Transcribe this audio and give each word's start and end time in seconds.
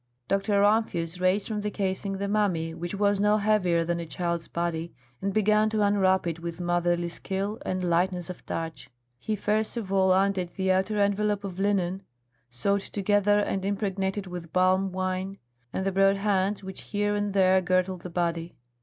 Dr. 0.27 0.61
Rumphius 0.61 1.21
raised 1.21 1.47
from 1.47 1.61
the 1.61 1.69
casing 1.69 2.17
the 2.17 2.27
mummy, 2.27 2.73
which 2.73 2.95
was 2.95 3.19
no 3.19 3.37
heavier 3.37 3.83
than 3.85 3.99
a 3.99 4.05
child's 4.07 4.47
body, 4.47 4.91
and 5.21 5.31
began 5.31 5.69
to 5.69 5.83
unwrap 5.83 6.25
it 6.25 6.39
with 6.39 6.59
motherly 6.59 7.07
skill 7.07 7.59
and 7.63 7.83
lightness 7.83 8.27
of 8.27 8.43
touch. 8.47 8.89
He 9.19 9.35
first 9.35 9.77
of 9.77 9.93
all 9.93 10.11
undid 10.11 10.55
the 10.55 10.71
outer 10.71 10.97
envelope 10.97 11.43
of 11.43 11.59
linen, 11.59 12.01
sewed 12.49 12.81
together 12.81 13.37
and 13.37 13.63
impregnated 13.63 14.25
with 14.25 14.51
palm 14.51 14.91
wine, 14.91 15.37
and 15.71 15.85
the 15.85 15.91
broad 15.91 16.15
bands 16.15 16.63
which 16.63 16.81
here 16.81 17.13
and 17.13 17.33
there 17.35 17.61
girdled 17.61 18.01
the 18.01 18.09
body. 18.09 18.55